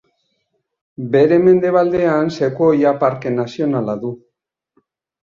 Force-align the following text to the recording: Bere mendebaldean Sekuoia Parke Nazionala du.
Bere 1.15 1.37
mendebaldean 1.43 2.31
Sekuoia 2.37 2.93
Parke 3.03 3.33
Nazionala 3.35 3.95
du. 4.07 4.11